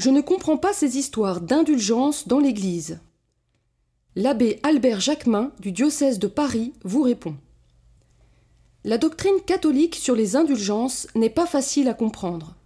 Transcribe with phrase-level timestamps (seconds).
[0.00, 3.00] Je ne comprends pas ces histoires d'indulgence dans l'Église.
[4.16, 7.36] L'abbé Albert Jacquemin du diocèse de Paris vous répond.
[8.82, 12.56] La doctrine catholique sur les indulgences n'est pas facile à comprendre.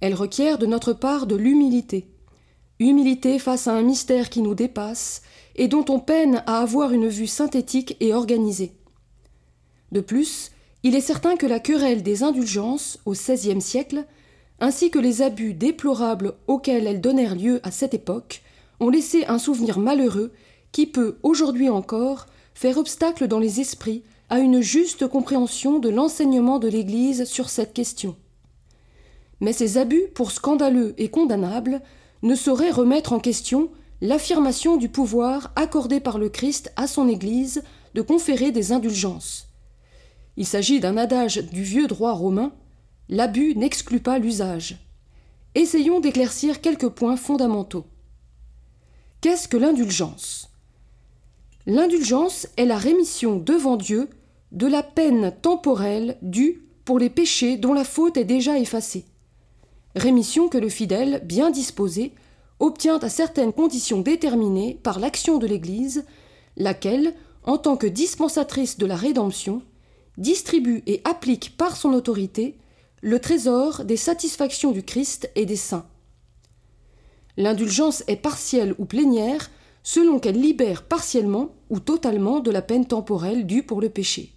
[0.00, 2.08] Elle requiert de notre part de l'humilité.
[2.80, 5.22] Humilité face à un mystère qui nous dépasse
[5.54, 8.72] et dont on peine à avoir une vue synthétique et organisée.
[9.92, 10.50] De plus,
[10.82, 14.04] il est certain que la querelle des indulgences au XVIe siècle,
[14.60, 18.42] ainsi que les abus déplorables auxquels elles donnèrent lieu à cette époque,
[18.80, 20.32] ont laissé un souvenir malheureux
[20.72, 26.58] qui peut, aujourd'hui encore, faire obstacle dans les esprits à une juste compréhension de l'enseignement
[26.58, 28.16] de l'Église sur cette question.
[29.40, 31.82] Mais ces abus, pour scandaleux et condamnables,
[32.22, 37.62] ne sauraient remettre en question l'affirmation du pouvoir accordé par le Christ à son Église
[37.94, 39.48] de conférer des indulgences.
[40.36, 42.52] Il s'agit d'un adage du vieux droit romain
[43.08, 44.76] l'abus n'exclut pas l'usage.
[45.54, 47.86] Essayons d'éclaircir quelques points fondamentaux.
[49.20, 50.50] Qu'est-ce que l'indulgence?
[51.66, 54.08] L'indulgence est la rémission devant Dieu
[54.52, 59.04] de la peine temporelle due pour les péchés dont la faute est déjà effacée.
[59.96, 62.12] Rémission que le fidèle, bien disposé,
[62.60, 66.04] obtient à certaines conditions déterminées par l'action de l'Église,
[66.56, 69.62] laquelle, en tant que dispensatrice de la rédemption,
[70.18, 72.56] distribue et applique par son autorité
[73.02, 75.86] le trésor des satisfactions du Christ et des saints.
[77.36, 79.50] L'indulgence est partielle ou plénière
[79.82, 84.32] selon qu'elle libère partiellement ou totalement de la peine temporelle due pour le péché.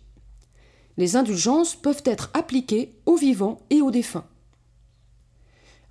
[0.98, 4.28] Les indulgences peuvent être appliquées aux vivants et aux défunts.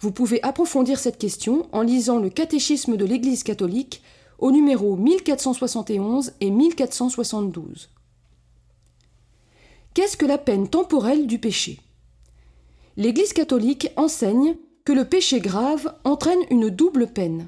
[0.01, 4.03] Vous pouvez approfondir cette question en lisant le catéchisme de l'Église catholique
[4.39, 7.91] au numéro 1471 et 1472.
[9.95, 11.81] Qu'est-ce que la peine temporelle du péché?
[12.99, 17.47] L'Église catholique enseigne que le péché grave entraîne une double peine.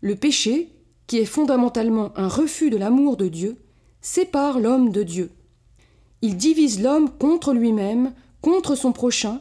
[0.00, 0.68] Le péché,
[1.06, 3.56] qui est fondamentalement un refus de l'amour de Dieu,
[4.00, 5.30] sépare l'homme de Dieu.
[6.22, 9.40] Il divise l'homme contre lui-même, contre son prochain,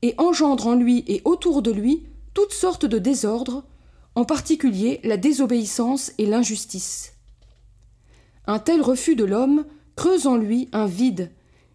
[0.00, 3.64] et engendre en lui et autour de lui toutes sortes de désordres,
[4.14, 7.12] en particulier la désobéissance et l'injustice.
[8.46, 11.30] Un tel refus de l'homme creuse en lui un vide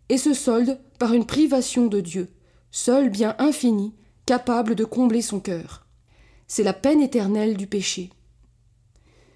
[0.09, 2.27] et se solde par une privation de Dieu,
[2.75, 3.93] seul bien infini,
[4.25, 5.85] capable de combler son cœur.
[6.45, 8.09] C'est la peine éternelle du péché.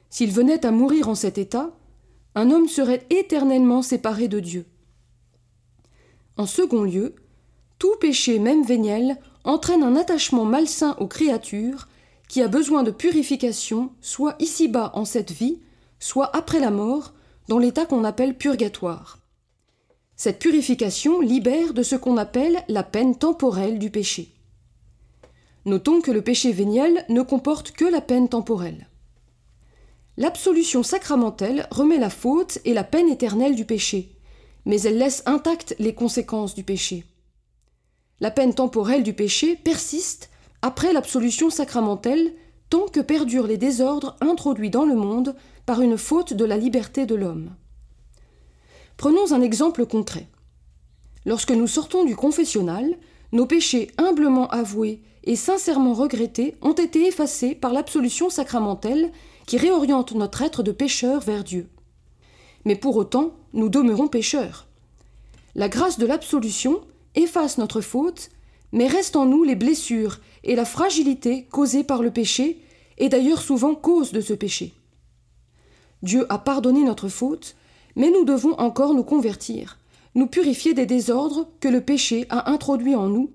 [0.09, 1.71] S'il venait à mourir en cet état,
[2.35, 4.65] un homme serait éternellement séparé de Dieu.
[6.35, 7.15] En second lieu,
[7.77, 11.87] tout péché, même véniel, entraîne un attachement malsain aux créatures
[12.27, 15.61] qui a besoin de purification, soit ici-bas en cette vie,
[16.01, 17.13] soit après la mort,
[17.47, 19.18] dans l'état qu'on appelle purgatoire.
[20.21, 24.33] Cette purification libère de ce qu'on appelle la peine temporelle du péché.
[25.63, 28.89] Notons que le péché véniel ne comporte que la peine temporelle.
[30.17, 34.11] L'absolution sacramentelle remet la faute et la peine éternelle du péché,
[34.65, 37.05] mais elle laisse intactes les conséquences du péché.
[38.19, 40.29] La peine temporelle du péché persiste
[40.61, 42.33] après l'absolution sacramentelle
[42.69, 45.33] tant que perdurent les désordres introduits dans le monde
[45.65, 47.55] par une faute de la liberté de l'homme.
[48.99, 50.27] Prenons un exemple concret.
[51.25, 52.97] Lorsque nous sortons du confessionnal,
[53.31, 59.13] nos péchés humblement avoués et sincèrement regrettés ont été effacés par l'absolution sacramentelle
[59.45, 61.69] qui réoriente notre être de pécheur vers Dieu.
[62.65, 64.67] Mais pour autant, nous demeurons pécheurs.
[65.55, 66.81] La grâce de l'absolution
[67.15, 68.31] efface notre faute,
[68.73, 72.59] mais reste en nous les blessures et la fragilité causées par le péché,
[72.97, 74.73] et d'ailleurs souvent cause de ce péché.
[76.03, 77.55] Dieu a pardonné notre faute,
[77.95, 79.77] mais nous devons encore nous convertir,
[80.15, 83.31] nous purifier des désordres que le péché a introduits en nous,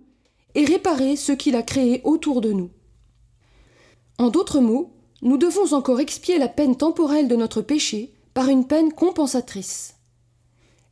[0.55, 2.71] et réparer ce qu'il a créé autour de nous.
[4.19, 4.93] En d'autres mots,
[5.23, 9.95] nous devons encore expier la peine temporelle de notre péché par une peine compensatrice.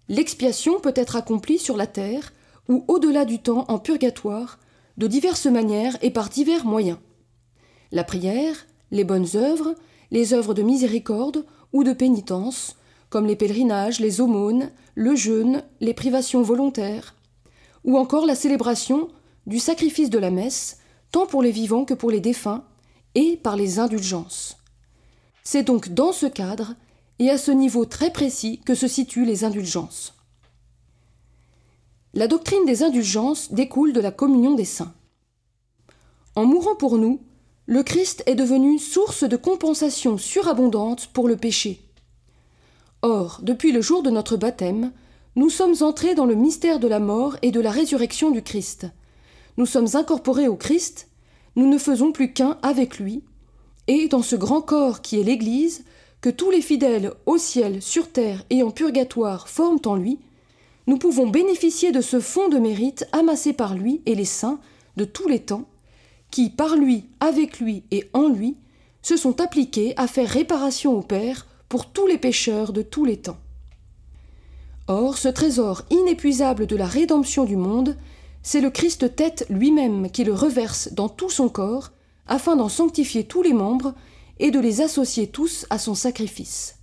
[0.08, 2.32] L'expiation peut être accomplie sur la terre
[2.68, 4.58] ou au-delà du temps en purgatoire,
[4.96, 6.98] de diverses manières et par divers moyens.
[7.92, 9.74] La prière, les bonnes œuvres,
[10.10, 12.76] les œuvres de miséricorde ou de pénitence,
[13.12, 17.14] comme les pèlerinages, les aumônes, le jeûne, les privations volontaires,
[17.84, 19.08] ou encore la célébration
[19.46, 20.78] du sacrifice de la messe,
[21.10, 22.64] tant pour les vivants que pour les défunts,
[23.14, 24.56] et par les indulgences.
[25.44, 26.74] C'est donc dans ce cadre
[27.18, 30.14] et à ce niveau très précis que se situent les indulgences.
[32.14, 34.94] La doctrine des indulgences découle de la communion des saints.
[36.34, 37.20] En mourant pour nous,
[37.66, 41.91] le Christ est devenu source de compensation surabondante pour le péché.
[43.04, 44.92] Or, depuis le jour de notre baptême,
[45.34, 48.86] nous sommes entrés dans le mystère de la mort et de la résurrection du Christ.
[49.56, 51.08] Nous sommes incorporés au Christ,
[51.56, 53.24] nous ne faisons plus qu'un avec lui,
[53.88, 55.84] et dans ce grand corps qui est l'Église,
[56.20, 60.20] que tous les fidèles au ciel, sur terre et en purgatoire forment en lui,
[60.86, 64.60] nous pouvons bénéficier de ce fonds de mérite amassé par lui et les saints
[64.96, 65.64] de tous les temps,
[66.30, 68.56] qui, par lui, avec lui et en lui,
[69.02, 73.16] se sont appliqués à faire réparation au Père pour tous les pécheurs de tous les
[73.16, 73.38] temps.
[74.88, 77.96] Or, ce trésor inépuisable de la rédemption du monde,
[78.42, 81.92] c'est le Christ tête lui-même qui le reverse dans tout son corps,
[82.26, 83.94] afin d'en sanctifier tous les membres
[84.38, 86.76] et de les associer tous à son sacrifice.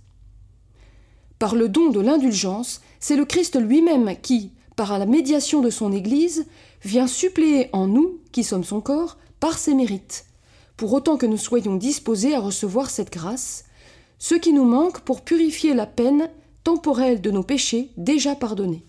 [1.38, 5.92] Par le don de l'indulgence, c'est le Christ lui-même qui, par la médiation de son
[5.92, 6.46] Église,
[6.82, 10.24] vient suppléer en nous, qui sommes son corps, par ses mérites,
[10.76, 13.66] pour autant que nous soyons disposés à recevoir cette grâce,
[14.20, 16.30] ce qui nous manque pour purifier la peine
[16.62, 18.84] temporelle de nos péchés déjà pardonnés.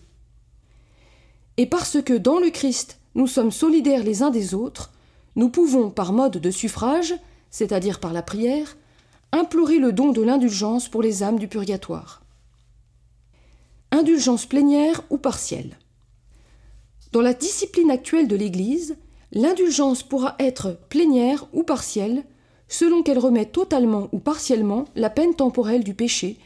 [1.56, 4.92] Et parce que dans le Christ nous sommes solidaires les uns des autres,
[5.34, 7.14] nous pouvons, par mode de suffrage,
[7.50, 8.76] c'est-à-dire par la prière,
[9.32, 12.22] implorer le don de l'indulgence pour les âmes du purgatoire.
[13.90, 15.78] Indulgence plénière ou partielle.
[17.12, 18.96] Dans la discipline actuelle de l'Église,
[19.32, 22.24] l'indulgence pourra être plénière ou partielle,
[22.72, 26.38] selon qu'elle remet totalement ou partiellement la peine temporelle du péché,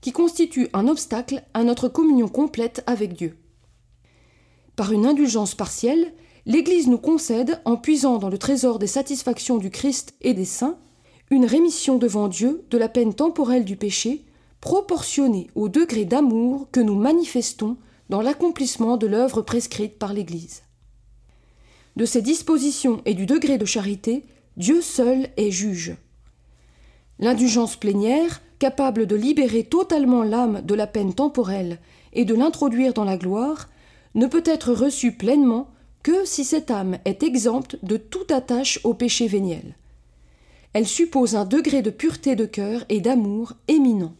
[0.00, 3.36] qui constitue un obstacle à notre communion complète avec Dieu.
[4.76, 6.14] Par une indulgence partielle,
[6.46, 10.78] l'Église nous concède, en puisant dans le trésor des satisfactions du Christ et des saints,
[11.30, 14.24] une rémission devant Dieu de la peine temporelle du péché,
[14.62, 17.76] proportionnée au degré d'amour que nous manifestons
[18.08, 20.62] dans l'accomplissement de l'œuvre prescrite par l'Église.
[21.96, 24.24] De ces dispositions et du degré de charité,
[24.56, 25.96] Dieu seul est juge.
[27.18, 31.78] L'indulgence plénière, capable de libérer totalement l'âme de la peine temporelle
[32.12, 33.68] et de l'introduire dans la gloire,
[34.14, 35.68] ne peut être reçue pleinement
[36.04, 39.74] que si cette âme est exempte de toute attache au péché véniel.
[40.72, 44.14] Elle suppose un degré de pureté de cœur et d'amour éminent.